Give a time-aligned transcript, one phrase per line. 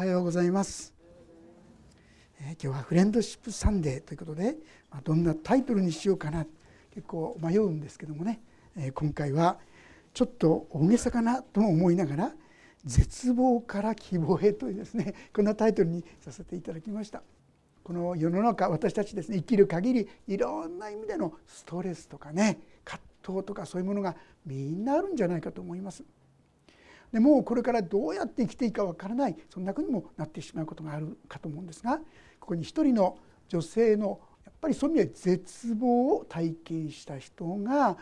[0.00, 0.94] はようございます、
[2.40, 4.56] えー、今日はフレンドシップサンデーということで、
[4.90, 6.46] まあ、どんなタイトルにしようかな
[6.94, 8.40] 結構迷うんですけどもね、
[8.78, 9.58] えー、今回は
[10.14, 12.32] ちょっと大げさかなとも思いながら
[12.82, 17.22] 絶望から希望へというですねこんなタイトルにさせていただきました。
[17.84, 26.02] この世の中私たちですね生きる限りいろんな意味でのストレスとかね葛藤とかそういうものがみんなあるんじゃないかと思います。
[27.12, 29.36] でもうこれからどうやって生きていいかわからない。
[29.48, 31.98] そんなふうにもなってしまうことがあるかと思うんですが
[32.38, 33.18] ここに一人の
[33.48, 37.96] 女性のやっぱりそういう意味で絶望を体験した人が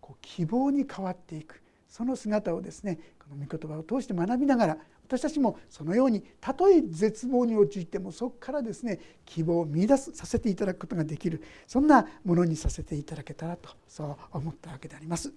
[0.00, 1.60] こう希望に変わっていく。
[1.88, 11.42] その姿をですねこの御言葉を通して学びながら私たちもそのようにたとえ絶望に陥ってもそこからですね希望を見いださせていただくことができる。
[11.66, 15.32] そんなものにさせていただけたらとそう思ったわけであります。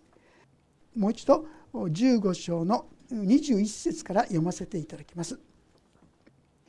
[0.95, 5.39] もう一度15章の21節から読ませていただきます。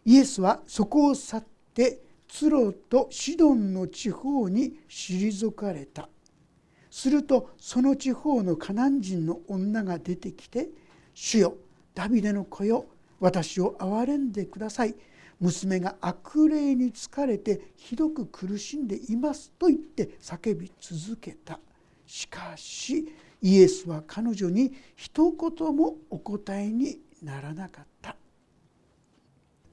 [0.04, 6.08] イエスはそこを去ってツロとシドンの地方に退かれた。
[6.90, 10.68] するとその地方のカナン人の女が出てきて
[11.14, 11.56] 「主よ
[11.94, 12.86] ダビデの子よ
[13.20, 14.94] 私を憐れんでください」
[15.40, 21.60] 娘が悪霊に疲れてひどく苦しんでいますと言って叫び続けた
[22.06, 23.06] しかし
[23.40, 28.16] イエスは彼女に一言もお答えにならなかった。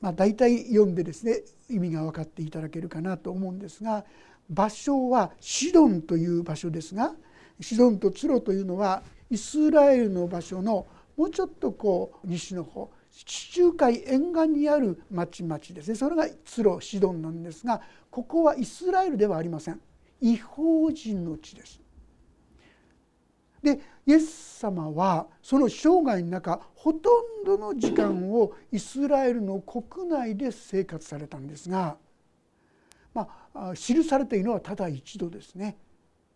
[0.01, 4.05] まあ、大体読んでですね意味が分かっていただけるかなと思うんですが
[4.49, 7.13] 場所はシドンという場所ですが
[7.59, 10.85] シドンとツロというのはイスラエルの場所の
[11.17, 15.95] もうちょっとこう西の方地中海沿岸にある町々ですね。
[15.95, 19.79] それがツロシドンなんですがここはイスラエルではありません。
[20.21, 21.84] 違法人の地です。
[23.65, 27.09] でイエス様はその生涯の中ほと
[27.41, 31.97] んどの時間をイスラエルの国内で生活されたんですが、
[33.11, 35.77] まあ、記されているのはただ一度ですね。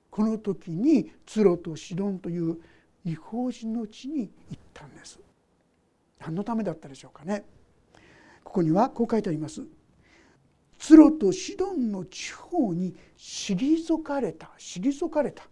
[0.09, 2.58] この時にツロとシドンという
[3.05, 5.20] 違法人の地に行ったんです。
[6.17, 7.45] 何のためだったでしょうかね。
[8.43, 9.61] ここにはこう書いてあります。
[10.80, 15.43] ツロとシドンの地方に退かれた退かれた。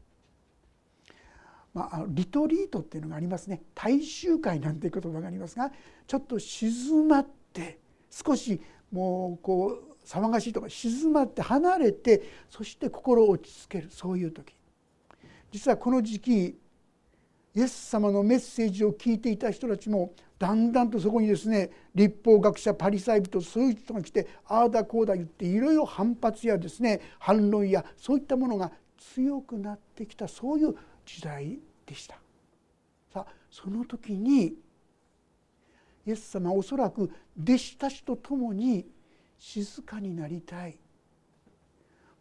[1.77, 3.61] まあ、リトリートっていうのがありますね。
[3.75, 5.71] 大衆会なんていう言葉がありますが
[6.07, 7.77] ちょっと静まって
[8.09, 8.59] 少し
[8.91, 14.55] もうこう騒がしいとか静まって離れてそして心を落ち着けるそういう時。
[15.51, 16.59] 実はこの時期
[17.53, 32.15] イエス様のメッセージを聞いていた人たちもだんだんとそこにですね立法学者パリサイ人そういう人が来てああだこうだ言っていろいろ反発やですね反論やそういったものが強くなってきたそういう時代でした。
[33.11, 34.53] さあその時に
[36.05, 37.09] イエス様はおそらく
[37.41, 38.85] 弟子たちと共に
[39.39, 40.77] 静かになりたい。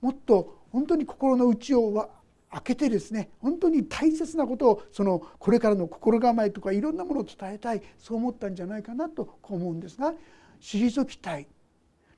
[0.01, 2.11] もっと本当に心の内を
[2.51, 7.83] 開けてですね本当に大切なことをそのこれからの心構えとかいろんなものを伝えたい。
[7.99, 10.15] そう思ったんじゃないかなと思うんですが
[10.61, 11.47] 退きたい。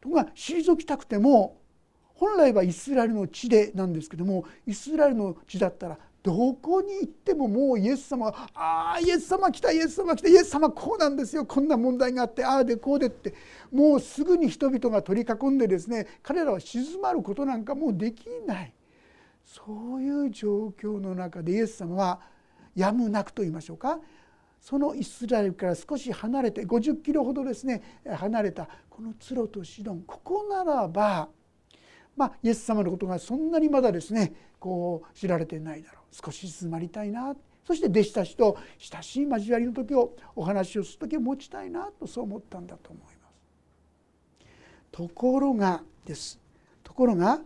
[0.01, 1.61] とこが退きたくても
[2.15, 11.47] 本来はイスラエルの地でなんですけどもイスラエルの地だったらどこに行ってももうイエス様が「ああイエス様来たイエス様来たイエス様こうなんですよ。
[11.47, 13.35] こんな問題があってああでこうで」って。
[13.71, 18.73] もうすぐに人々が取り囲んでですね彼らは静まることなんかもうできない。
[19.45, 22.21] そういう状況の中でイエス様は
[22.75, 24.01] やむなくと言いましょうか。
[24.61, 31.29] そのイスラエルから少し離れて50キロほどですね離れたこのツロとシドンここならば
[32.19, 36.15] まあ、イエス様のことがそんなにまだですねこう知られてないだろう。
[36.25, 37.35] 少し静まりたいな。
[37.65, 43.15] そして弟子たちと親しい交わりの時をお話をする時を持ちたいなとそう思ったんだと思います。
[44.91, 46.41] ところがです。
[46.83, 47.41] ところが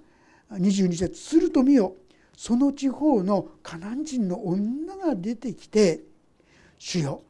[0.52, 1.96] 22節すると見よ
[2.36, 6.02] その地方のカナン人の女が出てきて
[6.78, 7.22] 「主よ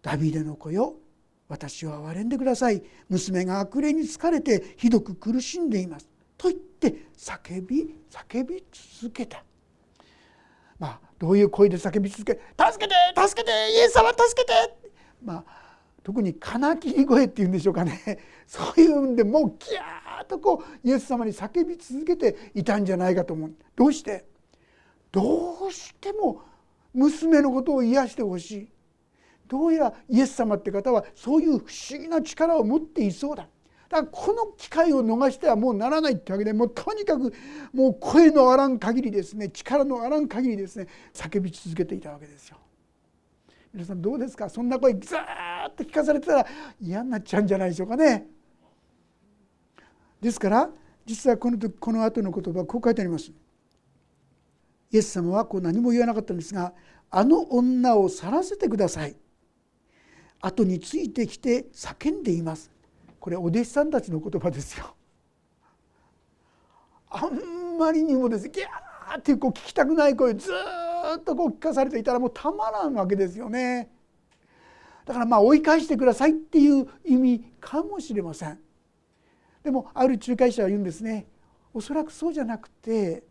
[0.00, 0.94] ダビデの子よ
[1.48, 2.82] 私を憐れんでください。
[3.08, 6.08] 娘が悪霊に疲れてひどく苦しんでいます」
[6.38, 8.64] と言って叫び叫び
[9.00, 9.44] 続けた。
[10.78, 12.40] まあ、どういう声で叫び続け
[12.72, 12.94] 「助けて
[13.28, 14.52] 助けてイエス様助けて!」
[15.22, 15.68] まあ
[16.04, 23.54] 特に金切り声っていうんでしょうかね そういうんでもうギャーッとこうイエス様に叫び続けていたんじゃないかと思う。
[23.74, 24.24] どうして？
[25.10, 26.42] どうしても
[26.94, 28.68] 娘のことを癒してほしい
[29.46, 33.48] どうやらイエス様って方はそういう不思議な力を持っていそうだ
[33.88, 37.32] だからこの機会を逃してはもうならないってわけでもうとにかく
[37.72, 42.58] もう声のあらん限りですね力のあらん限りですね叫び続けていたわけですよ。
[43.72, 44.48] 皆さんどうですか？
[44.48, 45.18] そんな声ずっ
[45.76, 46.46] と聞かされてたら
[46.80, 48.26] 嫌になっちゃうんじゃないでしょうかね。
[50.20, 50.70] ですから
[51.06, 53.30] 実はこの時この後の言葉こう書いてあります。
[54.90, 56.72] イエス様はこう何も言わなかったんですが
[57.10, 59.16] 「あの女を去らせてください」
[60.40, 62.70] 後についてきて叫んでいます
[63.28, 64.94] これお弟子さんたちの言葉ですよ。
[67.10, 70.50] あんまりにもですねギャーっていうこう聞きたくない声ず
[71.14, 73.90] っとこう聞かされていたらもうたまらんわけですよね。
[75.04, 78.58] だからまあ追い返してくださいっていう意味かもしれません。
[79.62, 81.26] でもある仲介者は言うんですね
[81.74, 83.24] おそらくそうじゃなくて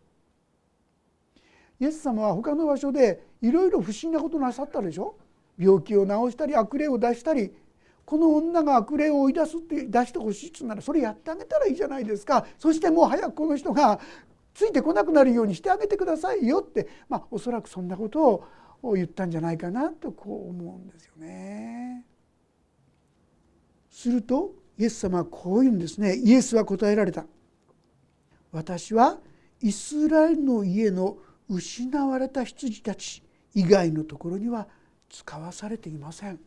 [1.80, 5.16] イエス様は他の場所でいろいろ不審なことなさったでしょ？
[5.58, 7.52] 病気を治したり悪霊を出したり
[8.08, 14.00] この女が悪霊を追い出すって出してほしいっつうならそれやってあげたらいいじゃないですかそしてもう早くこの人が
[14.54, 18.46] ついてこなくなるようにしてあげてくださいよってまあおそらくそんなこと
[18.82, 22.06] を言ったんじゃないかなとこう思うんですよね。
[23.90, 27.26] するとイエス様はこう言うんですねイエスは答えられた。
[28.52, 29.18] 私は
[29.60, 31.18] イスラエルの家の
[31.50, 33.22] 失われた羊たち
[33.52, 34.66] 以外のところには
[35.10, 36.40] 使わされていません。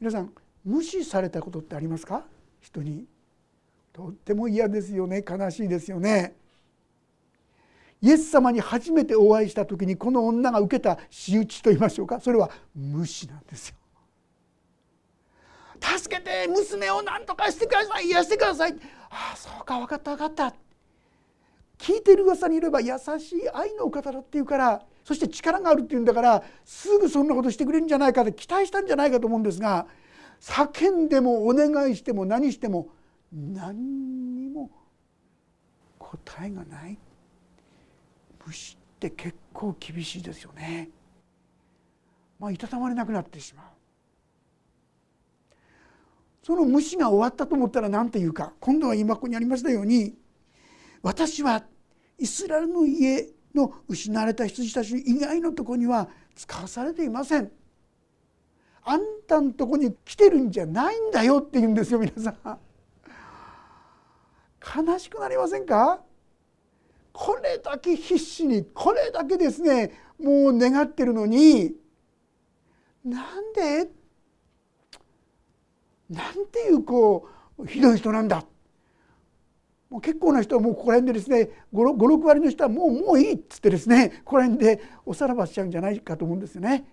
[0.00, 0.32] 皆さん
[0.64, 2.24] 無視されたことってありますか？
[2.60, 3.04] 人に。
[3.92, 5.24] とっても嫌ですよね。
[5.28, 6.34] 悲しいですよね。
[8.00, 12.18] イエス様に初めてお会いした時にこの女が受けた仕打ちと言いましょうか？
[12.18, 13.74] それは無視なんですよ。
[15.98, 18.06] 助けて娘を何とかしてください。
[18.06, 18.72] 癒してください。
[19.10, 20.54] ああそうか分かった分かった。
[21.78, 29.86] 聞いてる噂にいれば優しい愛のお方だっていうからそして力があるっていうんだからすぐそんなことしてくれるんじゃないかって期待したんじゃないかと思うんですが
[30.40, 32.88] 叫んでもお願いしても何しても
[33.32, 34.70] 何にも
[35.98, 36.98] 答えがない
[38.46, 40.90] 虫って結構厳しいですよね。
[42.38, 43.66] まあいたたまれなくなってしまう。
[46.42, 50.14] その虫が終わったと思ったら何て言うか今度は今ここにありましたように
[51.02, 51.64] 私は
[52.18, 57.50] イスラエルの家の失われた羊たち以外のとこには使わされていません。
[58.82, 62.58] あんたのとこに来てるんじゃないんだよって言うんですよ皆さん。
[64.86, 66.00] 悲しくなりませんか？
[67.12, 71.74] これだけ必死にこれだけですねもう願ってるのに
[73.04, 73.90] なんで？
[76.08, 78.44] なんていうこうひどい人なんだ？
[79.90, 86.84] もう結構な人はもうここら辺でですね56割の人はもうもういいっつってですねここら辺でおさらばしちゃうんじゃないかと思うんですよね。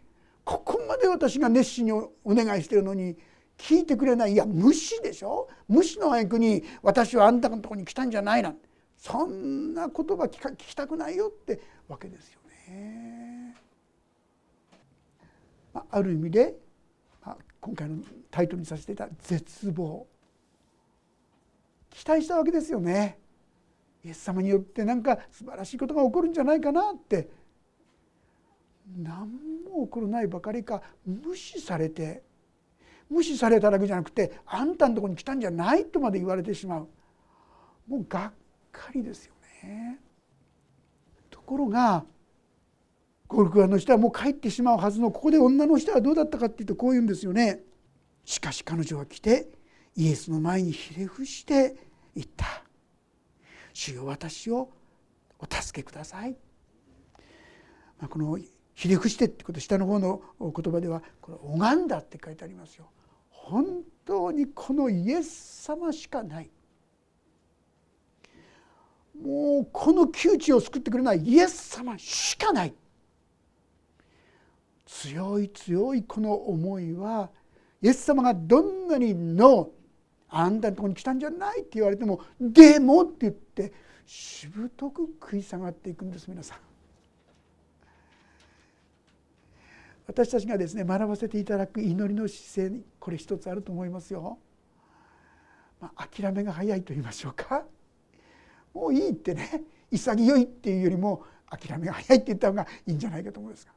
[0.44, 3.16] ここまで私が熱心にお願いしてるのに
[3.58, 5.48] 聞いてくれないいや無視でしょ？
[5.68, 8.58] 無視の挙句に私はあんたのとこに来たんじゃないなん
[8.98, 12.40] そんな言葉聞か聞きたくないよってわけですよ
[12.70, 13.56] ね。
[15.92, 16.56] ある意味で
[17.62, 17.98] 今回の
[18.32, 20.08] タイトルにさせていた絶望
[21.98, 23.18] 期待したわけですよね。
[24.06, 27.28] イエス様によって何か素晴らしいことが起こるんじゃないかなって
[28.96, 29.28] 何
[29.66, 32.22] も起こらないばかりか無視されて
[33.10, 36.88] 無視されただけじゃなくてあんたのとこに来たんじゃないとまで言われてしまう
[37.88, 38.34] もうがっ
[38.72, 39.34] かりですよ
[39.64, 40.00] ね。
[41.32, 42.06] ところが
[43.28, 47.64] ゴルフワの人はもう帰ってしまうはずのここで女の人はどうだったかっていうとこう言うんですよね。
[48.24, 49.50] しかし彼女は来て
[49.96, 51.87] イエスの前にひれ伏して
[52.18, 52.64] 言った
[53.74, 54.72] 「主よ私を
[55.40, 56.32] お助けください」
[58.00, 58.38] まあ、この
[58.74, 62.90] 「ひれ伏して」ってこと下の方の言葉ではこれ「拝んだ」って書いてありますよ。
[63.30, 66.50] 本当にこのイエス様しかない。
[69.22, 71.20] もうこの窮地を救ってくれない。
[71.20, 72.74] イエス様しかない。
[74.86, 77.30] 強い強いこの思いは
[77.82, 79.72] イエス様がどんなにの
[80.30, 83.74] あんたのとこに来たんじゃないって言われてもでもって言って
[84.06, 86.58] しぶとく食い下がっていくんです皆さん。
[90.08, 94.38] 私たちがですね学ばせていただく祈りの姿勢にこれ一つあると思いますよ。
[95.80, 97.66] まあ、諦めが早いと言いましょうか
[98.74, 103.72] もういいってね潔いっていうよりも諦めが早いって言った方がいいんじゃないかと思うんですが。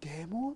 [0.00, 0.54] でも、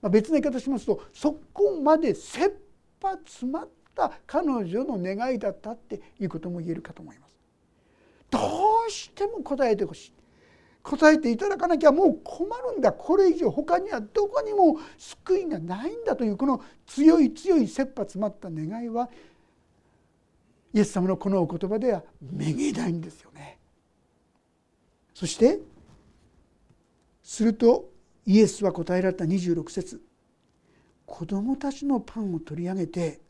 [0.00, 2.63] まあ、別の言い方しますとそこまで切
[3.00, 7.34] 羽詰まった彼女の願いだったっていうことも言えるかと思います。
[8.30, 8.38] ど
[8.88, 10.12] うしても答えてほしい。
[10.82, 11.36] 答えてい。
[11.36, 15.46] ただかなきゃもう困るんだこれ以上他にはどこにも救い。
[15.46, 15.90] がない。
[15.90, 16.28] んだとい。
[16.30, 17.32] うこの強い。
[17.32, 17.66] 強い。
[17.66, 18.88] 切羽詰まった願い。
[18.88, 19.08] は
[20.74, 22.92] イエス様のこのお言葉ではめげない。
[22.92, 23.58] んですよね。
[25.14, 25.60] そして
[27.22, 27.88] すると
[28.26, 30.02] イエスは答えられた26節
[31.06, 33.20] 子供たちのパンを取り上げて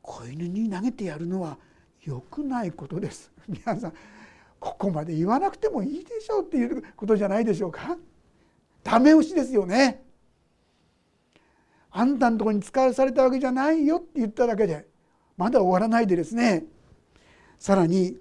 [0.00, 1.58] 子犬に投げてやるのは
[2.02, 3.32] 良くないことです。
[3.48, 3.92] 皆さん
[4.58, 7.96] ここまで言わなくてもいいでしょうっていうことじゃないでしょうか。
[8.82, 10.04] ダメ押しですよね。
[11.90, 14.88] あんたのとこに使わされたわけじゃないよって言っただけで
[15.36, 16.64] まだ終わらないでですね。
[17.58, 18.18] さらに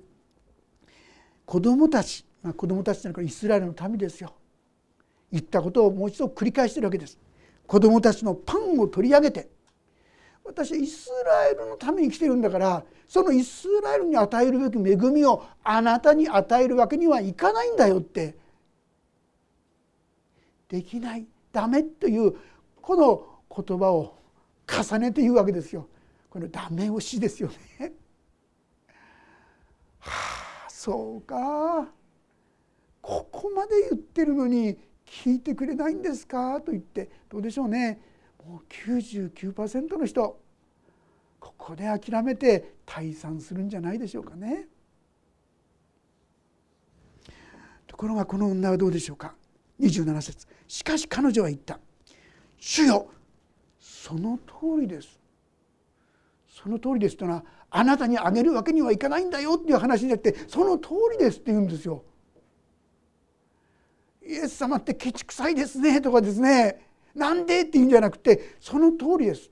[1.46, 4.34] 子供たち、まあ、子供たちというのはイスラエルの民ですよ。
[5.32, 7.18] 言ったことをもう一度繰り返してるわけです。
[7.72, 9.50] 子供たちのパンを取り上げて
[10.44, 18.36] 私はイスラエルのために来てるんだからそのイスラエルに与えるべき恵みをあなたに与えるわけにはいかないんだよって
[20.68, 22.36] できないダメという
[22.82, 24.18] この言葉を
[24.68, 25.88] 重ねて言うわけですよ。
[26.30, 27.48] これダメ押しですよ
[27.80, 27.94] ね。
[30.00, 31.88] はあそうか
[33.02, 34.78] ここまで言ってるのに
[35.12, 36.62] 聞いてくれないんですか？
[36.62, 38.00] と言ってどうでしょうね。
[38.48, 40.40] もう99%の人
[41.38, 44.68] ここで諦めて退散するんじゃないでしょうかね。
[47.86, 49.36] ところがこの女はどうでしょうか。
[49.82, 50.48] 27節。
[50.68, 51.80] しかし彼女は言った
[52.58, 53.10] 「主よ
[53.80, 55.20] その通りです」
[56.48, 62.06] その通りですというのはあなたにあげるわけにはいかないんだよっていう話じゃなくてその通りですって言うんですよ。
[64.32, 66.88] イエス様ってケチくさいですねとかですね。
[67.14, 69.50] なんでって言うんじゃなくてその通りです。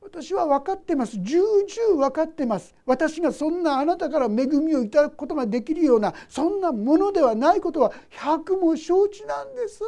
[0.00, 1.18] 私は分かってます。
[1.18, 2.74] 重々分かってます。
[2.86, 9.80] 私がそんなあなたから恵みをいただくことができるようなそんなものではないことは百も承知なんです。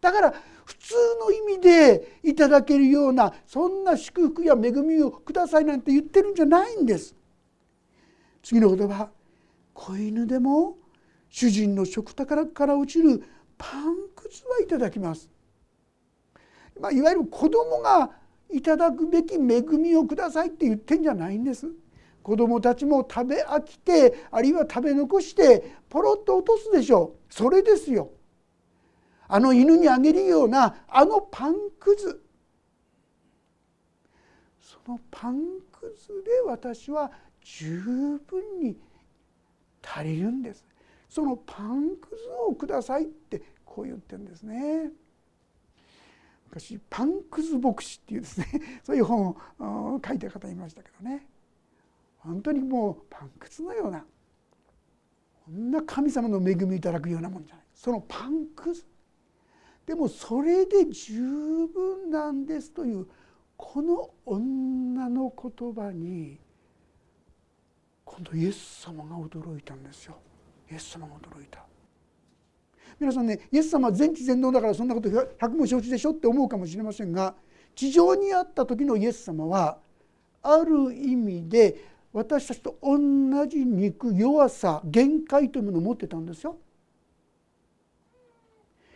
[0.00, 0.34] だから
[0.64, 7.16] 普通の意味でいただけるようなそんな祝福や恵みをくださいなんて言ってるんじゃないんです。
[8.42, 9.10] 次の言葉。
[9.74, 10.76] 子犬でも
[11.30, 13.22] 主人の食卓から落ちる
[13.56, 15.30] パンくずはいただきます、
[16.80, 18.10] まあ、いわゆる子供が
[18.52, 21.68] いただくべき恵みをくださいって言ってんじゃないんです。
[22.22, 27.32] 子供たちも食べ飽きてあるいは食べ残してポロッと落とすでしょう。
[27.32, 28.10] それですよ。
[29.28, 32.22] あの犬にあげるようなあのパンくず。
[34.60, 37.10] そのパンくずで私は
[37.42, 37.80] 十
[38.26, 38.76] 分に
[39.82, 40.69] 足りるんです。
[41.10, 44.90] そのパンくずをくださいってこう言ってるんですね。
[46.46, 48.46] 昔パンクズ牧師っていうですね
[48.82, 51.26] そういう本を書いた方いましたけどね。
[52.18, 54.06] 本当にもうパンくずのような
[55.44, 57.64] こんな神様の恵みをいただくようなもんじゃない。
[57.74, 58.86] そのパンくず。
[59.86, 61.20] でもそれで十
[61.66, 63.08] 分なんですという
[63.56, 66.38] この女の言葉に
[68.04, 70.16] 今度イエス様が驚いたんですよ。
[70.70, 71.64] イエス様が驚いた
[72.98, 75.08] 皆さんねイエス様は全知全能だからそんなこと
[75.38, 77.34] 百も承知でしょって思うかもしれませんが
[77.74, 79.78] 地上にあった時のイエス様は
[80.42, 82.98] ある意味で私たちと同
[83.46, 86.56] じ肉弱さ限界というものを持ってたんですよ。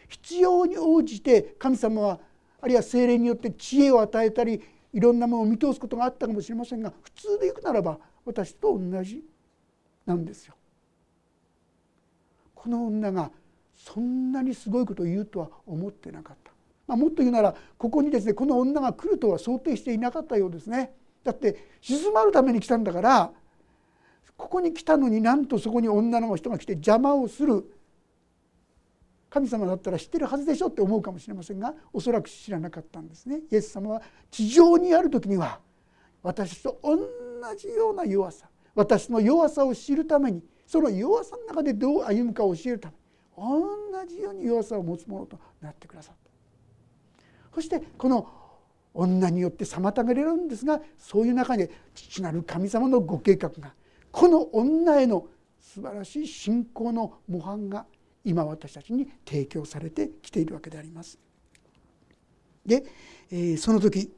[0.09, 2.21] 必要に応じて神様は
[2.61, 4.61] あるいは精霊によって知恵を与えたり
[4.93, 9.23] いろんなものを見通すことがあったかもしれませんが普通でいくならば私と同じ
[10.07, 10.55] なんですよ。
[12.65, 13.31] この女が
[13.77, 16.51] そんなにすごいことを言うとは思ってなかった、
[16.87, 20.95] まあ、もっと言うならここにですねこの女が来るとは想定していなかったようですね。
[21.25, 23.33] だって静まるために来たんだから
[24.39, 27.71] ここに来たのになんとそこに女の人が来て邪魔をする。
[29.29, 33.41] 神様だったら知ってるはずでしょって思うかもしれませんがおそらく知らなかったんですね。
[33.51, 35.61] イエス様は地上にある時には
[36.23, 36.97] 私と同
[37.59, 42.95] じような弱さ私の弱さを知るためにその弱さの中でどう歩むかを教えるため
[43.37, 46.31] 同じように弱さを持つものとなってくださった
[47.55, 48.29] そしてこの
[48.93, 53.75] 女によって妨げられるんですがそういう中で父なる神様のご計画が
[54.13, 55.27] この女への
[55.61, 57.87] 素晴らしい信仰の模範が
[58.25, 61.19] 今私たちに提供されてきているわけであります。
[62.65, 62.85] で、
[63.31, 64.13] えー、その時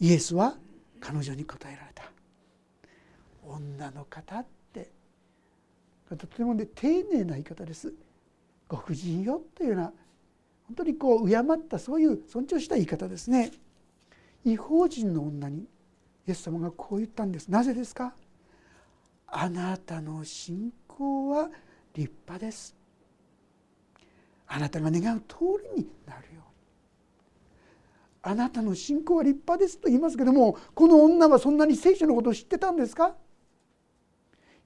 [0.00, 0.56] イエスは
[0.98, 2.10] 彼女に答えられた
[3.46, 4.44] 「女の方」
[6.16, 7.92] とてもね丁寧な言い方です。
[8.68, 9.92] ご婦人よというような
[10.66, 13.50] 本当にこう敬ったそういう尊重した言い方ですね。
[14.44, 15.60] 違法人の女に
[16.26, 17.48] イエス様がこう言ったんです。
[17.48, 18.14] なぜですか？
[19.26, 21.48] あなたの信仰は
[21.94, 22.74] 立派です。
[24.46, 25.36] あなたが願う通
[25.76, 26.42] りになるように。
[28.22, 33.14] あなたの信仰は立派ですと言いますけどもこの女はそんなに聖書のことを知ってたんですか？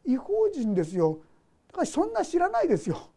[0.06, 1.20] 違法人ですよ。
[1.74, 3.10] からそんな知らないですよ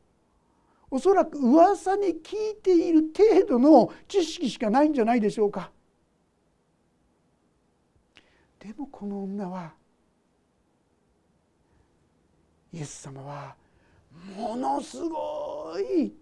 [0.90, 5.70] おそらく噂に聞いている程度の知識しかないんじゃないでしょうか。
[8.60, 9.74] でもこの女は
[12.74, 13.56] イエス様は
[14.38, 16.14] ものすごい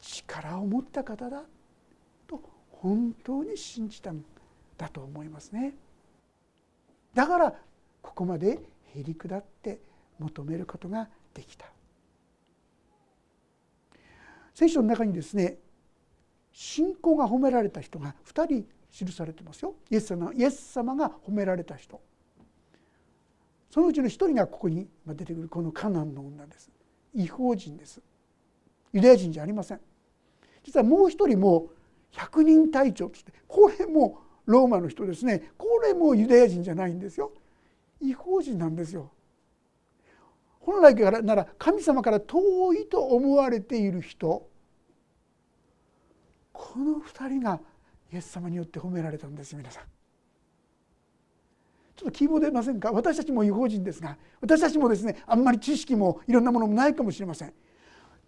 [0.00, 1.42] 力を持った方だ
[2.26, 4.24] と本当に信じたん
[4.76, 5.74] だと思いますね。
[7.12, 7.54] だから
[8.02, 8.60] ここまで
[8.94, 9.80] へりくだって
[10.18, 11.66] 求めることができた。
[14.54, 15.58] 聖書の中にですね
[16.52, 19.74] 信仰が褒められた人が2人記されてますよ。
[19.90, 22.00] イエス様イエス様が褒められた人。
[23.70, 26.70] そのうちの1人がここに出てくるこのカナンの女です。
[27.12, 28.00] 違法人です。
[28.92, 29.80] ユダヤ人じゃありません。
[30.62, 31.70] 実はもう一人も
[32.12, 35.50] 百人隊長としてこれもローマの人ですね。
[35.58, 37.32] これもユダヤ人じゃないんですよ。
[38.00, 39.10] 違法人なんですよ。
[40.64, 44.48] 本来からなら神様から遠いと思われている人
[46.52, 47.60] この2人が
[48.12, 49.84] イエス様によって褒められたんです皆さん。
[51.96, 52.92] ちょっと希望出ませんか？
[52.92, 57.52] 私たちも違法人ですが私たちもですねあんまり知識もいろんなものもないかもしれません。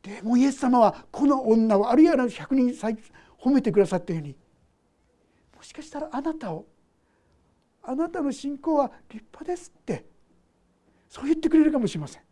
[0.02, 2.68] でもイエス様はこの女をあるいは100人
[3.38, 4.36] 褒めてくださったように
[5.56, 6.66] もしかしたらあなたを
[7.82, 10.04] あなたの信仰は立派ですって
[11.08, 12.22] そう言ってくれるかもしれません。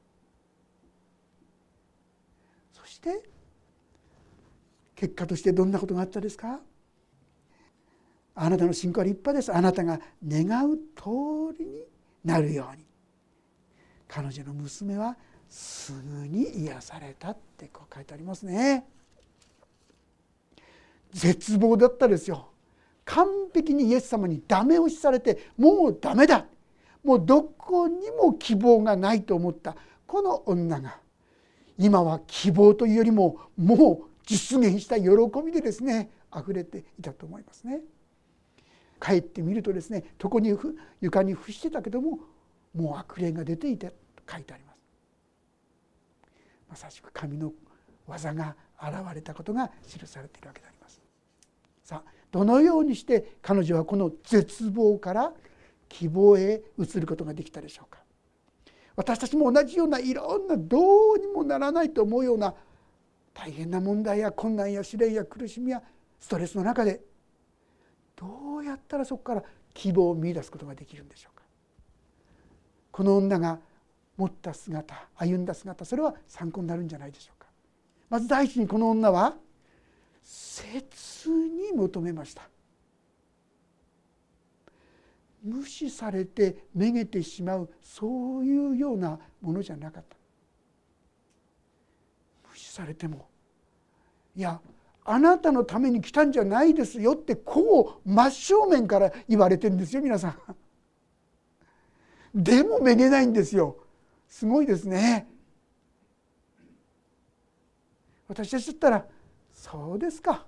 [2.94, 3.22] して
[4.94, 6.60] 結果としてどんなことがあったですか？
[8.36, 9.52] あなたの信仰は立派です。
[9.52, 11.82] あなたが願う通りに
[12.24, 12.84] なるように。
[14.08, 15.16] 彼女の娘は
[15.48, 18.86] すぐに癒されたってこう書いてありますね。
[21.12, 22.48] 絶望だったですよ。
[23.04, 26.46] 完璧にイエス様にダメ押しされてもうダメだ。
[27.04, 31.03] もうどこにも希望がないと思ったこの女が。
[31.78, 35.08] 今は希望というよりももう実現した喜
[35.44, 37.80] びでですね溢れていたと思いますね。
[39.00, 40.56] 帰ってみるとですね床に
[41.00, 42.20] 床に伏してたけども
[42.74, 43.94] もう悪霊が出ていてと
[44.30, 44.78] 書いてあります。
[46.70, 47.52] まさしく神の
[48.06, 51.00] 技が現れたことが記されているわけであります。
[51.82, 55.32] さあどのようにして彼女はこの絶望から
[55.88, 58.03] 希望へ移ることができたでしょうか。
[58.96, 62.54] 私たちも同じようないろんなどうにもならないと思うような
[63.32, 65.82] 大変な問題や困難や試練や苦しみや
[66.20, 67.00] ストレスの中で
[68.16, 71.42] どうやったらそこから希望を見いだすことができるんでしょうか。
[72.92, 73.58] この女が
[74.16, 77.48] 持った姿歩んだ姿それは参考になるんじゃないでしょうか。
[78.08, 79.34] まず第一にこの女は
[80.22, 82.48] 切に求めました。
[85.44, 90.16] 無視されてめげてしまうそういうようなものじゃなかった
[92.50, 93.28] 無視されても
[94.34, 94.58] いや
[95.04, 100.36] あなたのために来たんじゃないですよってこう真正面から言われてるんですよ皆さん。
[102.42, 103.76] でもめげないんですよ
[104.26, 105.28] すごいですね。
[108.26, 109.06] 私たちだったら
[109.52, 110.46] 「そうですか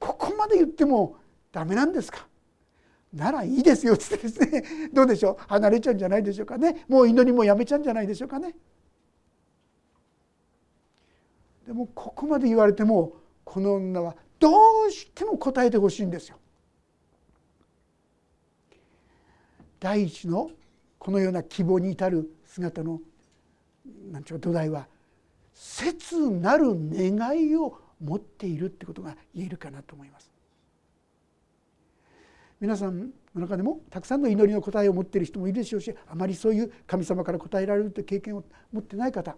[0.00, 1.16] ここまで言っても
[1.52, 2.26] ダメなんですか
[3.12, 5.44] ならいいですよってですねどうでしょう？
[5.48, 6.84] 離れちゃうんじゃないでしょうかね？
[6.88, 8.54] もう祈りもやめちゃうんじゃないでしょうかね？
[11.66, 14.50] でもここまで言われてもこの女はど
[14.88, 16.38] うしても答えてほしいんですよ。
[19.80, 20.50] 第一の
[20.98, 23.00] このような希望に至る姿の
[24.10, 24.86] 何て言う土台は
[25.54, 30.30] 切なる願いを持っているってことが言えるかなと思います。
[32.60, 39.36] 皆さんの中でもたくさんの祈りの答えを持っている人もいるでしょうしあまりそういう神様から答えられるという経験を持ってない方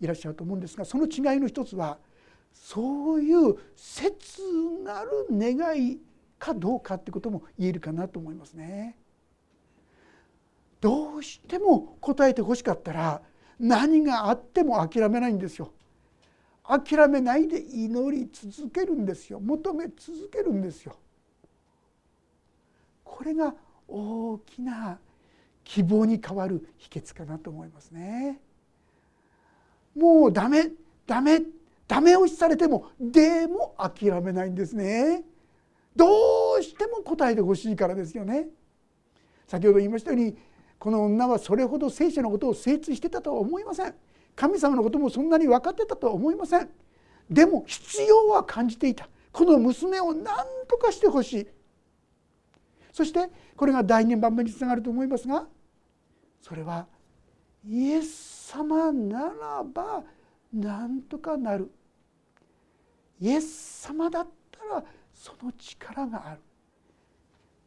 [0.00, 1.98] いらっしゃると思うんですがその違いの一つは
[2.52, 4.42] そういう切
[4.84, 5.98] なる願い
[6.38, 8.96] かどうかってことも言えるかなと思いますね。
[10.80, 13.20] どうしても答えてほしかったら
[13.58, 15.72] 何があっても諦めないんですよ。
[16.64, 20.96] 諦めないで祈り続けるんですよ求め続けるんですよ。
[23.10, 23.54] これが
[23.88, 24.98] 大きな
[25.64, 28.40] 希望に変わる秘訣かなと思いますね。
[29.96, 30.70] もうダメ
[31.06, 31.42] ダメ
[31.88, 35.24] ダメ押しされてもでも諦めないんですね。
[35.96, 36.06] ど
[36.58, 38.46] うしても答えてほしいからですよね。
[39.48, 40.36] 先ほど言いましたように
[40.78, 43.94] この女はそれほど聖書のことを精通してたとは思いません。
[44.36, 46.70] 神様のこともそんなに分かってたとは思いません。
[47.28, 49.08] でも必要は感じていた。
[49.32, 50.24] この娘を何
[50.68, 51.46] とかしてほしい。
[52.92, 55.46] そしてこれが第2番目につながると思いますが
[56.40, 56.86] それは
[57.64, 60.02] イエス様ならば
[60.52, 61.70] なんとかなる。
[63.20, 66.40] イエス様だったらその力がある。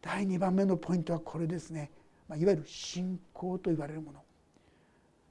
[0.01, 1.91] 第2番目のポイントはこれですね、
[2.27, 4.19] まあ、いわゆる信仰と言われるもの。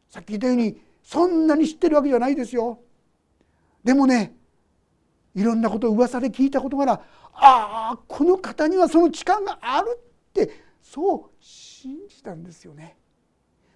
[0.08, 2.78] さっき言ったようにそんなに知ってるわけじゃないですよ。
[3.84, 4.34] でもね
[5.34, 7.00] いろんなことを噂で聞いたことからあ
[7.94, 10.50] あこの方にはその力があるって
[10.82, 12.96] そう信じたんですよね。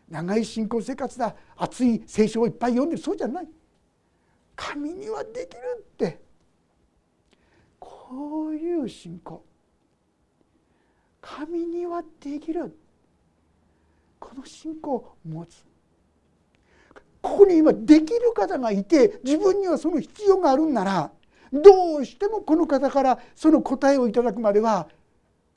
[0.09, 1.35] 長い信仰生活だ。
[1.57, 3.49] 熱い聖書をいっぱい読んでるそうじゃない。
[4.55, 6.21] 神にはできるって。
[7.79, 9.45] こういう信仰。
[11.21, 12.77] 神にはできる。
[14.21, 15.65] この信仰を持つ。
[17.21, 21.11] ここに今できる方がいて自分にはその必要があるんなら
[21.53, 24.89] どうしてもこの方からその答えをいただくまでは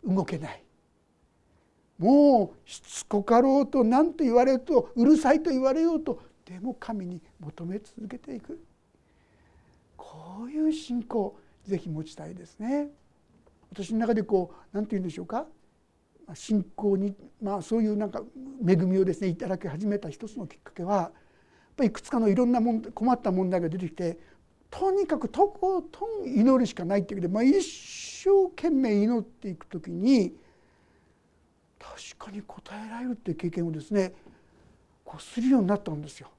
[0.03, 0.63] 動けない。
[1.97, 8.59] もうしつこかろうと何と言われようとうるさいと言われようとでも神に求め続けていく。
[9.97, 12.89] こういう信仰ぜひ持ちたいですね。
[13.71, 15.45] 私の中でこう何て言うんでしょうか。
[16.33, 18.21] 信仰に、まあ、そういうなんか
[18.65, 21.11] 恵みをですねいただき始めた一つのきっかけはやっ
[21.75, 24.19] ぱりいくつかのいろんなもん困った問題が出てきて
[24.69, 30.33] とにかくとことん祈るしかないっていうけど、まあ、一生懸命祈っていく時に
[31.79, 34.13] 確かに答えられるっていう経験をですね
[35.03, 36.29] こうするようになったんですよ。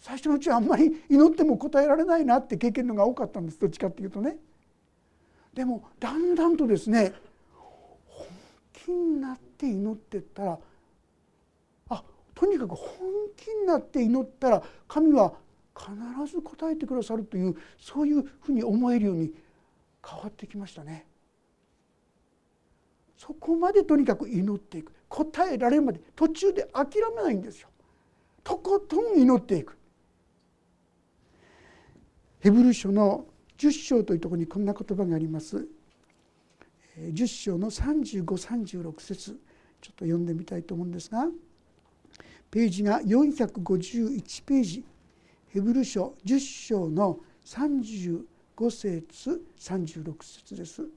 [0.00, 4.36] 最初のうちはあんまり祈っても答えられないなって経験のが多かったんですどっちかっていうとね。
[5.52, 7.12] でもだんだんとですね
[8.08, 8.26] 本
[8.72, 10.58] 気になって祈ってったら
[11.90, 12.04] あ
[12.34, 12.98] とにかく本
[13.36, 15.34] 気になって祈ったら神は
[15.80, 19.32] 必ず答えてくださるというそういうふうに思えるように
[20.06, 21.06] 変わってきましたね。
[23.16, 27.68] そこまでとにかく祈っていく答えられるまで途中で諦めないんですよ。
[28.42, 29.76] とことん祈っていく。
[32.40, 33.26] ヘブル書の
[33.58, 35.68] 10章というところにこんな言葉があります。
[36.98, 39.40] 10章の3536節
[39.80, 41.26] ちょっと読んでみたいと思うんですが
[42.50, 44.84] ページが451ページ
[45.52, 48.22] ヘブル書10章の35
[48.70, 50.88] 節36節です。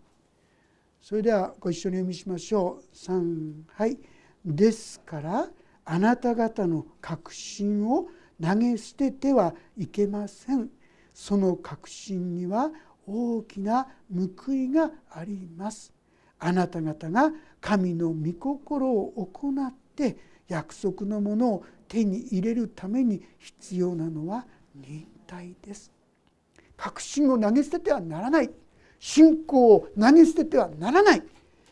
[1.02, 2.96] それではご一緒に読みしましょう。
[2.96, 3.98] 3はい
[4.46, 5.50] ですから
[5.86, 8.08] あなた方の確信を
[8.42, 10.70] 投げ捨ててはいけません。
[11.13, 12.72] その確信には
[13.08, 15.94] 大きな報いがあります
[16.39, 25.91] あなた方が神の御心を行って約束のものを手に入れるために必要なのは忍耐です。
[26.75, 28.49] 確信を投げ捨ててはならない。
[28.99, 31.23] 信仰を投げ捨ててはならない。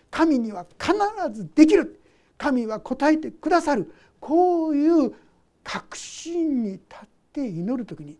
[0.10, 0.93] 神には必
[1.34, 1.99] ずできる。
[2.38, 3.93] 神は答えてくださる。
[4.19, 5.13] こういう
[5.63, 8.17] 確信に立って祈る時に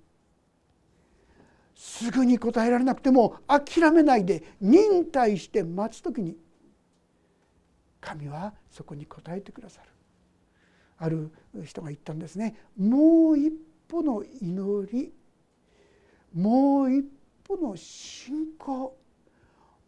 [1.76, 6.36] すぐに答えられなくても諦めないで忍耐して待つ時に
[8.00, 9.91] 神はそこに答えてくださる。
[11.02, 11.32] ある
[11.66, 12.56] 人が言ったんですね。
[12.78, 13.52] もう一
[13.88, 15.12] 歩の祈り
[16.34, 17.04] もう一
[17.44, 18.96] 歩の信仰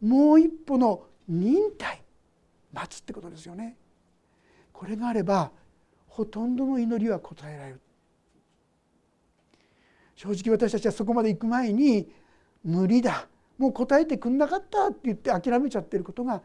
[0.02, 2.02] もう一歩の忍耐
[2.72, 3.76] 待つってことですよね。
[4.72, 5.52] これがあれば
[6.08, 7.80] ほとんどの祈りは答えられる。
[10.16, 12.10] 正直私たちはそこまで行く前に
[12.64, 13.28] 無理だ。
[13.56, 16.42] もう答えてくんなかったって言って諦めちゃってることが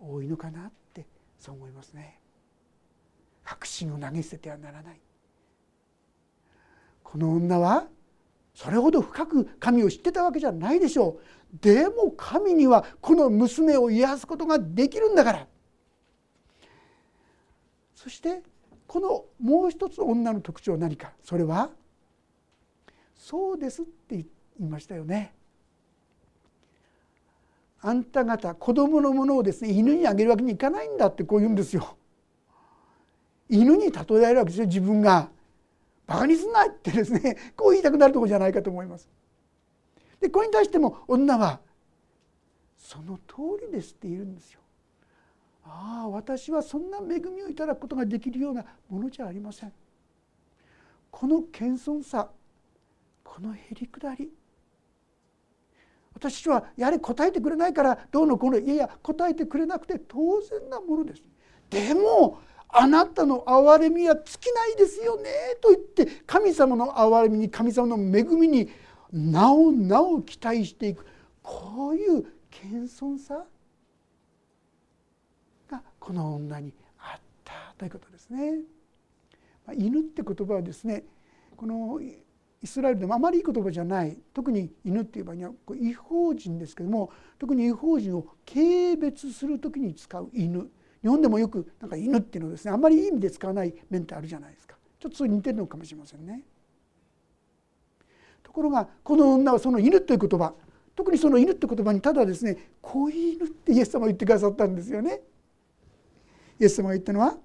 [0.00, 1.06] 多いのかなって
[1.38, 2.20] そう思いますね。
[3.46, 5.00] 確信を投げ捨ててはならない。
[7.04, 7.86] この女は
[8.52, 11.20] それほど深く神を知ってたわけじゃないでしょ
[11.54, 11.58] う。
[11.60, 15.46] でも神にはこの娘を癒すことができるんだから。
[17.94, 18.42] そして
[18.88, 21.70] このもう一つ女の特徴は何かそれは
[23.14, 24.26] そうですって言
[24.60, 25.34] いましたよね。
[27.80, 31.96] あんた方子供のものをですね犬にあげるわけにいかないんだってこう言うんですよ。
[33.48, 35.30] 犬に例えられるわけですよ自分が。
[36.06, 39.08] バカにすんなってですね こう言いたくなるとこじゃないかと思います。
[40.20, 41.60] でこれに対しても女は
[42.78, 44.60] 「その通りです」って言うんですよ。
[45.64, 49.72] ああ私はそんな恵みをいただくことができるようなものじゃありません。
[51.10, 52.30] この謙遜さ
[53.24, 54.30] このへりくだり
[56.14, 61.22] 私はやはり答えてくれないからどうのこうのいやいや答えてくれなくて当然なものです
[61.68, 65.30] でもあなたの憐れみは尽きないですよね
[65.62, 68.70] と言って神様の憐れみに神様の恵みに
[69.12, 71.06] なおなお期待していく。
[71.42, 73.44] こういう謙遜さ
[75.70, 78.60] がこの女にあったということですね。
[79.74, 81.04] 犬って言葉はですね
[81.56, 84.18] このイスラエルでもあまりいい言葉じゃない。
[84.34, 90.68] 特に犬っていう場合には違法人ですけども特に違法人を軽蔑する時に使う犬。
[91.06, 96.42] 日本でもよくなんか犬っていうのはですねあんまりいい意味で使わない面ってあるじゃないですかちょっとそれ似てるのかもしれませんね。
[98.42, 100.52] ところがこの女はその犬という言葉
[100.96, 105.20] 特にその犬って言葉にただですね子犬ってイエス様が言ってくださったんですよね。
[106.58, 107.36] イエス様が言ったのは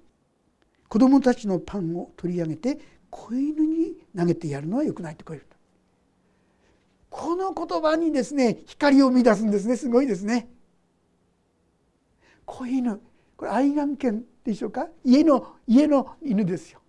[0.88, 5.46] 子供たちのパンを取り上げて子犬に投げてやるのはよくないとこう言う
[7.10, 10.48] この言葉にですね光を見出すんですねすごいですね。
[12.44, 13.00] 子犬
[13.42, 14.86] これ愛眼犬でしょうか？
[15.04, 16.80] 家の家の犬ですよ。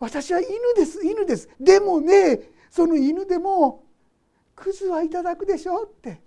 [0.00, 1.06] 私は犬です。
[1.06, 1.48] 犬です。
[1.60, 2.40] でもね
[2.72, 3.84] その犬でも
[4.56, 6.20] クズはいただくでしょって。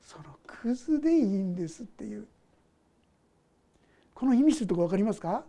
[0.00, 2.26] そのクズでいいんですっていう。
[4.14, 5.44] この意味するとこ分かりますか？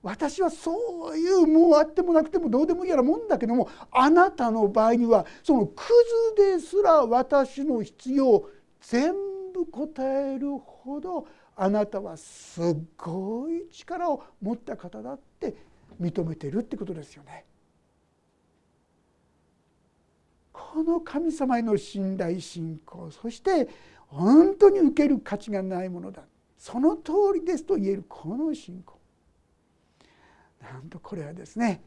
[0.00, 5.82] 私はそういうもうあってもなくてもどうでもいいようなもんだけどもあなたの場合にはそのク
[6.36, 8.48] ズですら私の必要
[8.80, 9.12] 全
[9.54, 12.60] 部答えるほどあなたはす
[12.98, 15.56] ごい力を持った方だって
[16.00, 17.46] 認めてるってことですよね。
[20.52, 23.68] この神様への信頼信仰そして
[24.08, 26.22] 本当に受ける価値がないものだ。
[26.58, 28.98] その通りですと言えるこの信仰。
[30.60, 31.82] なんとこれはですね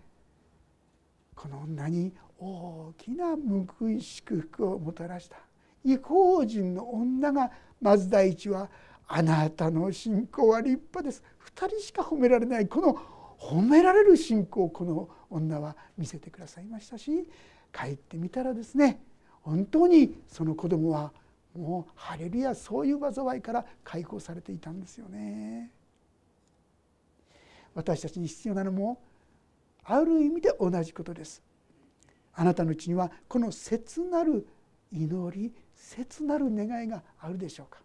[1.35, 5.46] この女に大きな報い祝福をもたらした。
[5.83, 8.69] 違法人の女がまず第一は
[9.07, 11.23] あなたの信仰は立派です
[11.55, 12.97] 2人しか褒められないこの
[13.39, 17.27] 褒められる信仰をこの女は見せてくださいましたし
[17.73, 19.01] 帰ってみたらですね
[19.41, 21.13] 本当にその子供は
[21.55, 25.71] もうハレルヤそういう災いから解放されていたんですよね。
[27.73, 29.01] 私たちに必要なのも
[29.83, 31.41] ある意味で同じことです。
[32.33, 34.47] あなたのうちにはこの切なる
[34.91, 37.79] 祈り切なる願いがあるでしょうか。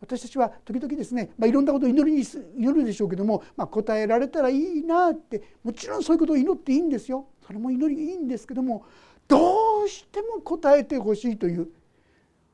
[0.00, 2.24] 私たちは時々ですね、まあ、いろんなことを祈りに
[2.56, 7.26] 祈るでしょうけども、まあ、答えられたらいいなってもちろんそういうことを祈っていいんですよ。
[7.46, 8.84] それも祈りいいんですけども
[9.28, 11.68] どうしても答えてほしいという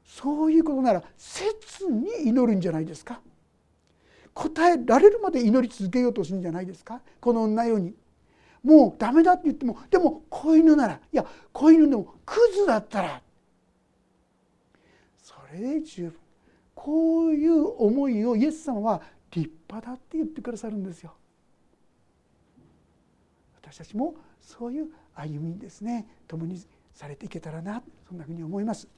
[0.05, 3.21] そういうことなら切に祈るんじゃないですか。
[4.35, 7.01] 答えられるまで祈り続けようとするんじゃないですか。
[7.21, 7.95] この女ように。
[8.63, 13.23] もうダメだって言ってもでも子犬ならいや子犬でもクズだったら
[15.53, 16.15] れで十分
[16.75, 21.13] こういう思いをイエス様は立派だって言ってくださるんですよ。
[23.61, 26.63] 私たちもそういう歩みですね共に
[26.95, 28.89] されていけたらなそんなふうに思います。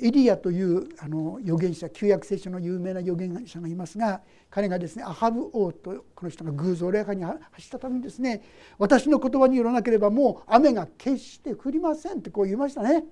[0.00, 4.20] エリアというあの預言者旧約聖書の有名な預言者がいますが
[4.50, 8.42] 彼がですねアハブ王とこの人が偶像礼拝に走ったためにですね
[8.78, 13.04] 私の言葉によらなければもう雨が決して降りませんってこう言いましたね。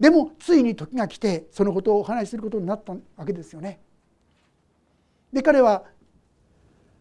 [0.00, 3.78] でもついに時が来てそのことをお話しすることになったわけですよね。
[5.32, 5.84] で彼は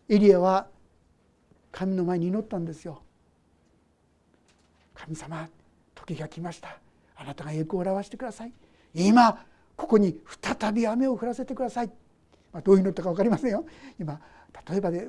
[0.09, 0.67] エリアは
[1.71, 3.01] 神の前に祈ったんですよ。
[4.99, 5.47] 神様
[5.95, 6.77] 時が来ました
[7.15, 8.51] あなたが栄光を表してください
[8.93, 11.88] 今ここに再び雨を降らせてください、
[12.51, 13.65] まあ、どう祈ったか分かりませんよ
[13.99, 14.19] 今
[14.69, 15.07] 例えばで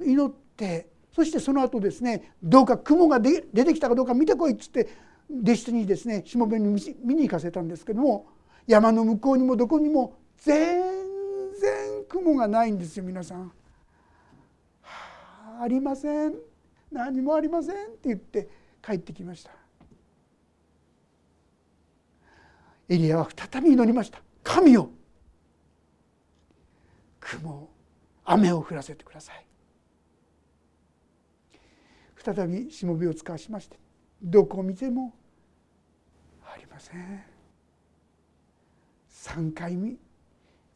[0.00, 4.88] 祈ってそしてその後ですねどうか雲が出てきたかどうか見てこいっつって
[5.30, 6.68] 弟子にですねしもべに
[7.04, 8.26] 見に行かせたんですけども
[8.66, 10.80] 山の向こうにもどこにも全
[11.60, 13.52] 然雲がないんですよ皆さん。
[14.82, 16.34] あ、ありません
[16.90, 18.48] 何もありませんって言って
[18.82, 19.50] 帰ってきました。
[22.88, 24.90] エリアは再び祈りました神よ
[27.20, 27.68] 雲
[28.24, 29.44] 雨を降らせてください
[32.16, 33.78] 再びしもべを使わしまして
[34.22, 35.14] どこを見ても
[36.50, 37.24] ありません。
[39.10, 39.96] 3回目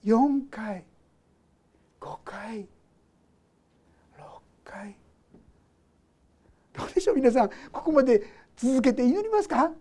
[0.04, 0.84] 4回。
[2.00, 2.60] 5回。
[2.60, 2.66] 6
[4.64, 4.96] 回。
[6.72, 7.50] どうでしょう皆さん。
[7.70, 8.22] ここまで
[8.56, 9.72] 続けて祈りますか？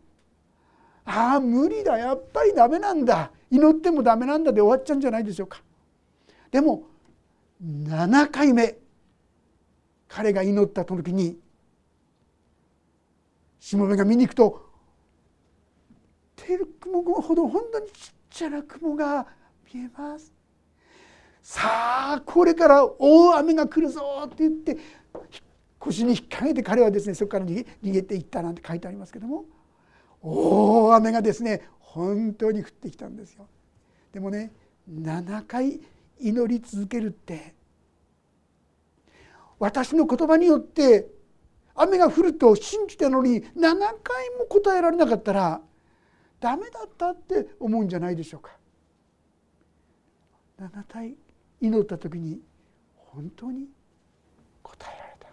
[1.06, 1.97] ああ無理だ。
[1.97, 3.32] やっぱりダメなんだ。
[3.49, 5.62] 祈ってもダメなんだで終わっちゃうんじゃないでしょうか。
[6.51, 6.84] でも
[7.63, 8.77] 7回目。
[10.08, 11.38] 彼が祈った時に
[13.60, 14.71] しもべが見に行くと
[16.45, 19.27] テル雲ほど本当にちっちゃな雲が
[19.73, 20.34] 見えます
[21.41, 21.62] さ
[22.17, 24.77] あこれから大雨が来るぞって言って
[25.80, 29.45] 腰に引っ掛けて彼はですねそこから逃げていったなんて書いてありますけども
[30.21, 33.47] 大雨がですね本当に降ってきたんですよ。
[34.13, 34.51] でもね
[34.89, 35.82] 7回
[36.19, 37.56] 祈り続けるって
[39.58, 41.08] 私の言葉によって
[41.75, 45.62] 雨が降ると信じたのに7回も答えられなかったら
[46.41, 48.58] ダメだったって思うんじゃないでしょうか。
[50.60, 51.15] 7回
[51.62, 52.41] 祈った時に
[52.95, 53.67] 本当に
[54.62, 55.27] 答えられた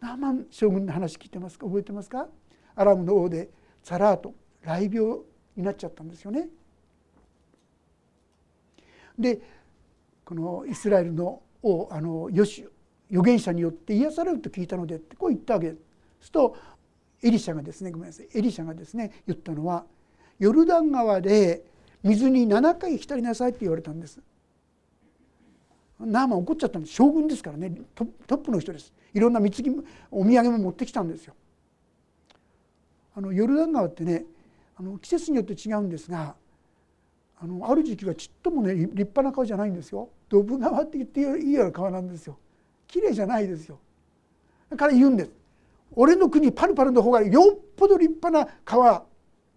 [0.00, 1.66] ナーマン将軍の話聞いてますか？
[1.66, 2.28] 覚えてますか？
[2.74, 3.50] アラムの王で
[3.82, 5.18] ザラート雷病
[5.56, 6.48] になっちゃったんですよね。
[9.18, 9.40] で
[10.24, 12.68] このイスラエルの王あのヨシ
[13.10, 15.76] 預言者によって癒されると聞いたのでってこう言ったわけで
[16.20, 16.30] す。
[16.30, 16.56] と
[17.22, 19.84] エリシャがですねごめんなさいエリシャがですね言ったのは
[20.38, 21.64] ヨルダン川で
[22.02, 24.20] 水に7回浸りなさいって言われたんです。
[25.98, 29.76] ナーマン怒っちゃったんです将軍ですからねトップの人ですいろんな貢ぎ
[30.12, 31.34] お土産も持ってきたんですよ。
[33.16, 34.24] あのヨルダン川ってね
[34.76, 36.36] あの季節によって違うんですが
[37.40, 40.08] あのある時期はちっともね立派な川じゃないんですよ。
[40.28, 42.38] ドブ川って言っていいような川なんですよ。
[42.86, 43.80] 綺麗じゃないですよ。
[44.70, 45.30] だから言うんです。
[45.92, 49.04] 俺の国パルパルの方がよっぽど立派な川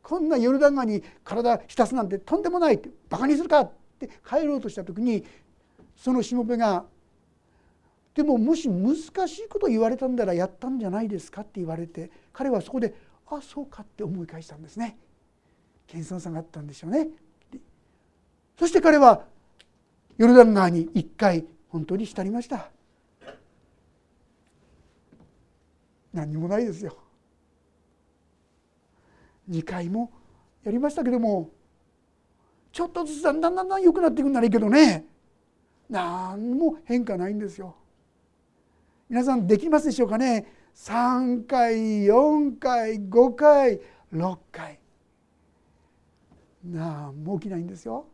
[0.01, 5.23] こんなヨルダン川に体浸すなんてとんでもないってバカにするかって帰ろうとした時に
[5.95, 6.85] そのしもべが
[8.15, 12.93] 「でももし難しいこと言われたんならやったんじゃないですか」って言われて彼はそこで
[13.27, 14.97] 「あそうか」って思い返したんですね。
[15.87, 17.09] 謙遜さがあったんでしょうね。
[18.57, 19.25] そして彼は
[20.17, 22.69] ヨルダン川に一回本当に浸りました。
[26.13, 26.97] 何にもないですよ。
[29.49, 30.11] 2回も
[30.63, 31.49] やりましたけども
[32.71, 35.05] ちょっとずつだんだんだんだん良くなっていくんならいいけどね
[35.89, 37.75] 何も変化ないんですよ。
[39.09, 43.81] 皆さんできますでしょうかね3回4回5回
[44.13, 44.79] 6回
[46.63, 48.05] 何も起きないんですよ。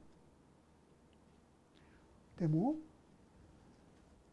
[2.40, 2.76] でも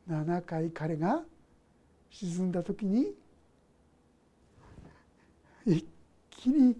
[0.08, 1.22] 7回彼が
[2.10, 3.14] 沈んだ時に
[5.66, 5.84] 一
[6.30, 6.76] 気に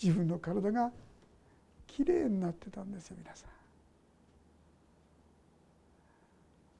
[0.00, 0.90] 自分の体が
[1.86, 3.50] きれいになってたんですよ皆さん。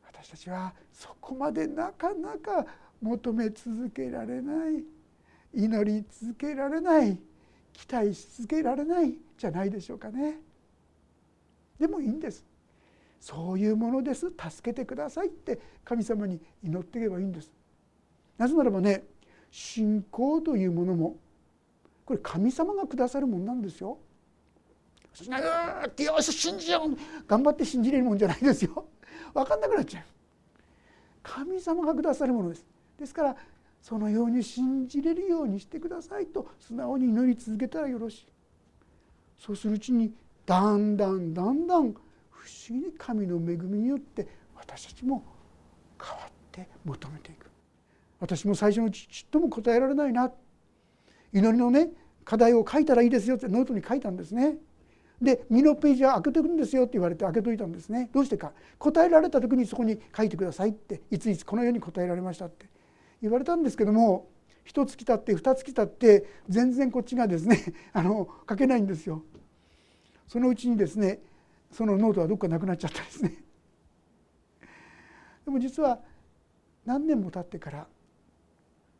[0.07, 2.67] 私たちはそこまでなかなか
[3.01, 4.85] 求め続けられない
[5.55, 7.19] 祈り続けられない
[7.73, 10.39] 期待し続けられないじゃないでしょうかね。
[11.79, 12.45] でもいいんです。
[13.21, 17.51] そういうものです助けてくださいって神様に祈っていけばいいんです。
[18.37, 19.05] なぜならばね
[19.57, 21.17] 信仰というものも
[22.05, 23.99] これ神様がくださるものなんですよ。
[25.97, 26.97] よし信じよう
[27.29, 28.89] 頑張って信じれるもんじゃないですよ。
[29.33, 30.05] 分かんなくなっちゃう。
[31.23, 32.67] 神様がくださるものです。
[32.99, 33.37] ですから
[33.81, 38.27] そのように信じれるようにしてくださいと素直に祈り続けたらよろしい。
[39.39, 40.13] そうするうちに
[40.47, 41.93] だんだんだんだん
[42.29, 45.25] 不思議に神の恵みによって私たちも
[46.03, 47.54] 変わって求めていく。
[48.25, 50.33] 私も最初のちっとも答えられないな
[51.31, 51.91] 祈りのね
[52.25, 54.57] 課題を書いたらいいですよってノートに書いたんですね。
[55.21, 62.69] で2のページは開けておくんですよって言われて開けといたんですねどうしてか答えられた時にそこに書いてくださいっていついつこのように答えられましたって
[63.23, 64.29] 言われたんですけども
[64.67, 69.23] 1月経って2月経って全然こっちがですね あの書けないんですよ。
[70.27, 71.21] そのうちにですね
[71.71, 73.45] そのノートはどっかなくなっちゃったですね。
[75.45, 76.01] でも実は
[76.85, 77.87] 何年も経ってから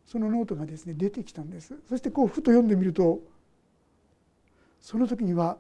[0.07, 1.75] そのノートがですね出てきたんです。
[1.89, 3.21] そしてこうふと読んでみると
[4.81, 5.59] その時には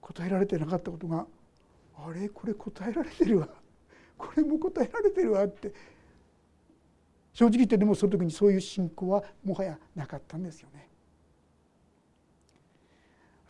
[0.00, 1.26] 答えられてなかったことが
[1.96, 2.28] あれ？
[2.28, 3.48] これ答えられてるわ。
[4.16, 5.72] これも答えられてるわって。
[7.32, 10.88] 正直言ってでもその時にそういう信仰はもはやなかったんですよね。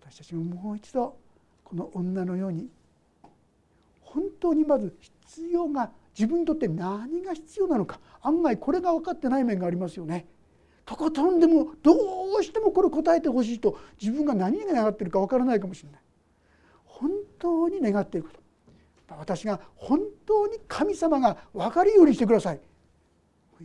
[0.01, 1.19] 私たちももう一度
[1.63, 2.71] この女のように
[4.01, 10.27] 本当にまず必要が自分にとって何が必要なのか案外これが分かってない面がありますよね。
[10.85, 11.93] とことんでもど
[12.39, 16.01] うしてもこれ答えてほしいと自分が何が願ってるか分からないかもしれない。
[16.85, 18.45] 本当に願っていること。
[19.17, 22.61] 私が本当に神様が分かるようにしてください。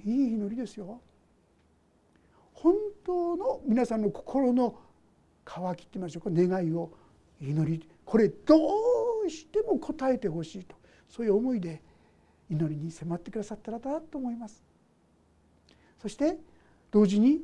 [0.04, 1.02] いい祈りですよ。
[2.54, 2.76] 本
[3.06, 4.76] 当の皆さんの心の
[5.46, 6.92] 渇きって言いましょうか願いを
[7.42, 8.56] 祈りこれど
[9.26, 10.76] うしても答えてほしいと。
[11.08, 11.82] そういう思いで
[12.50, 14.64] 祈りに迫ってくださったらだと思います。
[16.02, 16.38] そして
[16.92, 17.42] 同時に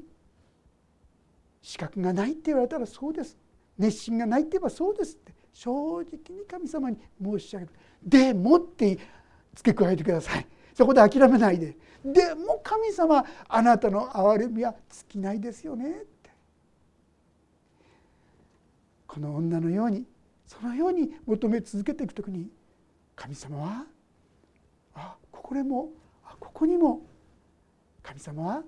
[1.62, 3.38] 資格がないって言われたらそうです。
[3.78, 7.72] 熱心がないって言えばそうですって正直に神様に申し上げる。
[8.04, 8.98] でもって
[9.54, 10.48] 付け加えてください。
[10.74, 11.78] そこで諦めないで。
[12.04, 16.30] でも神様あなたの憐れみは尽きないですよねって。
[19.08, 20.06] この女のように
[20.46, 22.50] そのように求め続けていく時に
[23.16, 23.86] 神様は
[25.36, 25.90] あこれも
[26.40, 27.02] ここにも
[28.02, 28.64] 神様は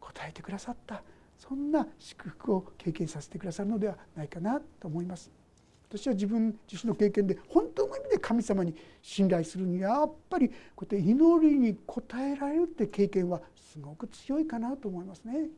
[0.00, 1.02] 答えてくださった
[1.36, 5.30] そんな祝福を経験させてくださるのではないかなと思います。
[5.88, 15.48] 私は自分自身の経験で本当の意味で神様に信頼するにはやっぱりこうやって祈りに応えられるって経験はすごく強いかなと思いますね。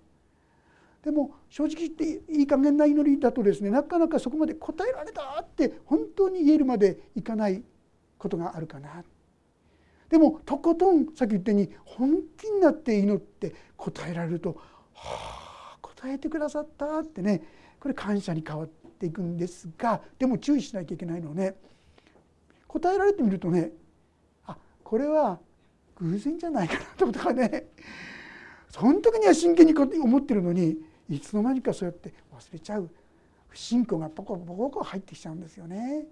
[1.02, 7.62] でも正直言っていい加減な祈りだとですねなかなかそこまで答えられたって本当に言えるまでいかない
[8.16, 9.04] ことがあるかな。
[10.12, 14.60] でもとことんさっき言ったように本気になって祈って答えられると
[14.92, 17.42] 「はあ答えてくださった」ってね
[17.80, 21.56] これ感謝に変わっていくんですがでも注意しなきゃいけないのはね
[22.68, 23.72] 答えられてみるとね
[24.44, 25.40] あこれは
[25.96, 26.74] 偶然じゃないか
[27.06, 27.68] なとかね
[28.68, 30.76] その時には真剣に思ってるのに
[31.08, 32.90] いつの間にかそうやって忘れちゃう
[33.48, 36.06] 不信仰がポコポコポコ入ってきちゃうんですよね。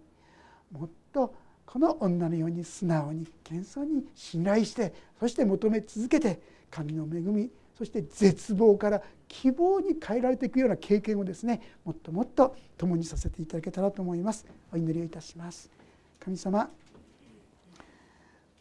[0.73, 1.35] もっと
[1.73, 7.49] この女のように素直に謙遜に信頼してそして求め続けて神の恵み
[7.79, 14.45] そして絶望から希望に変えられていくような経験をですねもっともっと共にさせていただけたらと思います。
[14.73, 15.71] お祈りをいたします。
[16.19, 16.69] 神様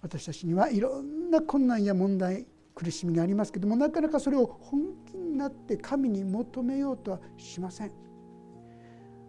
[0.04, 2.46] 私たちにはいろんな困難や問題
[2.76, 4.82] 苦しみがありますけどもなかなかそれを本
[5.12, 7.92] 気になって神に求めようとはしません。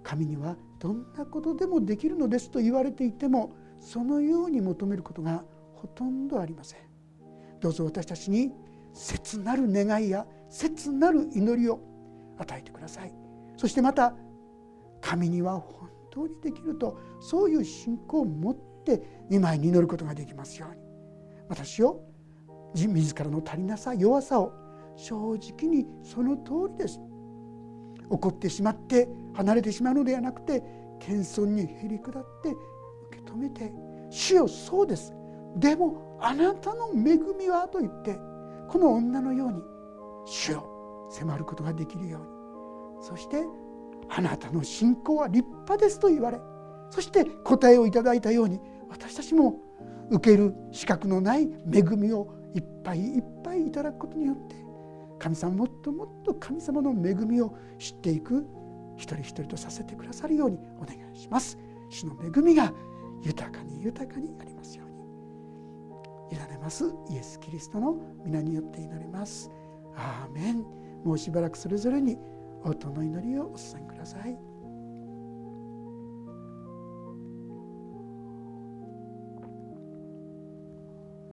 [0.02, 5.42] 神にはどんなことでもできるのですと言われていてもそのように求めることが
[5.74, 6.80] ほとんどありません。
[7.60, 8.52] どうぞ私たちに
[8.94, 11.80] 切なる願いや切なる祈りを
[12.38, 13.12] 与えてください。
[13.56, 14.14] そしてまた
[15.00, 18.54] 神には本当にできるとそういう信仰を持っ
[18.84, 20.80] て見舞いに祈ることができますように。
[21.48, 22.04] 私を
[22.74, 24.52] 自らの足りなさ弱さを
[24.96, 27.00] 正直にその通りです。
[28.10, 30.62] 怒ってしまって離れてしまうのではなくて
[30.98, 32.54] 謙遜にへり下って
[33.32, 33.72] 止めて
[34.10, 35.14] 「主よそうです
[35.56, 38.18] でもあなたの恵みは」と言って
[38.68, 39.62] この女のように
[40.26, 42.26] 主を迫ることができるように
[43.02, 43.44] そして
[44.08, 46.40] あなたの信仰は立派ですと言われ
[46.90, 49.60] そして答えをいただいたように私たちも
[50.10, 54.56] 受ける資格のない恵みをいっぱいいっぱいいただくことによって
[55.20, 58.46] 神様もっともっと神様の恵みを知っていく
[58.96, 61.58] 一人一人とさせてくださるようにお願いします。
[61.88, 62.72] 主の恵みが
[63.22, 64.90] 豊かに豊かにありますように。
[66.32, 69.50] 委ねますイエス・キリストの皆によって祈ります。
[69.96, 70.64] アーメン。
[71.04, 72.18] もうしばらくそれぞれに
[72.62, 74.49] 音の祈りをお伝えください。